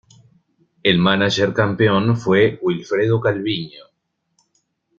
El 0.81 0.97
mánager 0.97 1.53
campeón 1.53 2.17
fue 2.17 2.57
Wilfredo 2.63 3.21
Calviño. 3.21 3.83